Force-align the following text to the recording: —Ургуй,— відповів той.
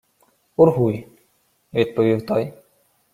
—Ургуй,— 0.59 1.07
відповів 1.73 2.25
той. 2.25 2.53